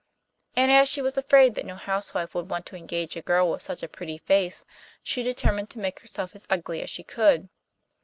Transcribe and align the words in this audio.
And 0.55 0.71
as 0.71 0.89
she 0.89 0.99
was 0.99 1.15
afraid 1.15 1.53
that 1.53 1.65
no 1.67 1.75
housewife 1.75 2.33
would 2.33 2.49
want 2.49 2.65
to 2.65 2.75
engage 2.75 3.15
a 3.15 3.21
girl 3.21 3.51
with 3.51 3.61
such 3.61 3.83
a 3.83 3.87
pretty 3.87 4.17
face, 4.17 4.65
she 5.03 5.21
determined 5.21 5.69
to 5.69 5.79
make 5.79 5.99
herself 5.99 6.33
as 6.35 6.47
ugly 6.49 6.81
as 6.81 6.89
she 6.89 7.03
could. 7.03 7.49